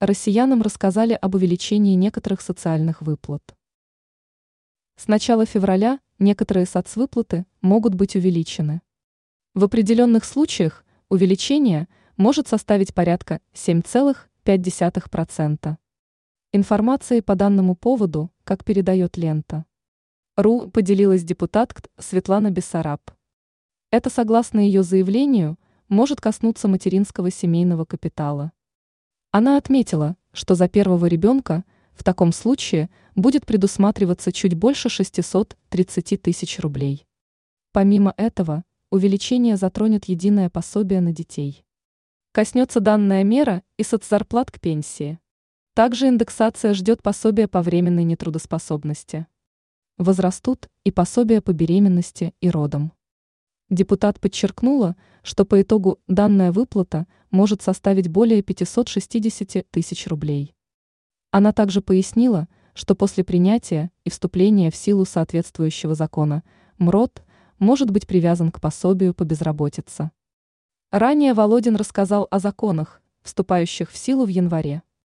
[0.00, 3.42] россиянам рассказали об увеличении некоторых социальных выплат.
[4.96, 8.80] С начала февраля некоторые соцвыплаты могут быть увеличены.
[9.54, 15.76] В определенных случаях увеличение может составить порядка 7,5%.
[16.52, 19.64] Информацией по данному поводу, как передает лента.
[20.36, 23.10] РУ поделилась депутат Светлана Бессараб.
[23.90, 25.58] Это, согласно ее заявлению,
[25.88, 28.52] может коснуться материнского семейного капитала.
[29.30, 36.58] Она отметила, что за первого ребенка в таком случае будет предусматриваться чуть больше 630 тысяч
[36.60, 37.06] рублей.
[37.72, 41.64] Помимо этого, увеличение затронет единое пособие на детей.
[42.32, 45.18] Коснется данная мера и соцзарплат к пенсии.
[45.74, 49.26] Также индексация ждет пособия по временной нетрудоспособности.
[49.98, 52.92] Возрастут и пособия по беременности и родам.
[53.70, 60.54] Депутат подчеркнула, что по итогу данная выплата может составить более 560 тысяч рублей.
[61.30, 66.42] Она также пояснила, что после принятия и вступления в силу соответствующего закона
[66.78, 67.22] МРОД
[67.58, 70.12] может быть привязан к пособию по безработице.
[70.90, 74.82] Ранее Володин рассказал о законах, вступающих в силу в январе.